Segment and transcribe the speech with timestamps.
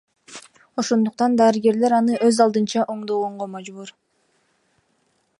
[0.83, 3.93] Ошондуктан дарыгерлер аны өз алдынча оңдогонго мажбур.